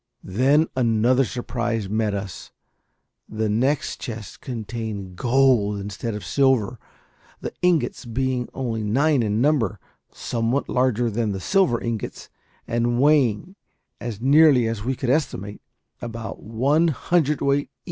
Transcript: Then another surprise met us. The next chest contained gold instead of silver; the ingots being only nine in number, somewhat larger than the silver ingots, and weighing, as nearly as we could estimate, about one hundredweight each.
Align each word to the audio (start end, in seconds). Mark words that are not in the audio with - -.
Then 0.33 0.65
another 0.75 1.23
surprise 1.23 1.87
met 1.87 2.15
us. 2.15 2.49
The 3.29 3.49
next 3.49 3.99
chest 3.99 4.41
contained 4.41 5.15
gold 5.15 5.79
instead 5.79 6.15
of 6.15 6.25
silver; 6.25 6.79
the 7.39 7.53
ingots 7.61 8.05
being 8.05 8.49
only 8.51 8.81
nine 8.81 9.21
in 9.21 9.41
number, 9.41 9.79
somewhat 10.11 10.67
larger 10.67 11.11
than 11.11 11.33
the 11.33 11.39
silver 11.39 11.79
ingots, 11.79 12.31
and 12.67 12.99
weighing, 12.99 13.55
as 13.99 14.19
nearly 14.19 14.67
as 14.67 14.83
we 14.83 14.95
could 14.95 15.11
estimate, 15.11 15.61
about 16.01 16.41
one 16.41 16.87
hundredweight 16.87 17.65
each. 17.65 17.69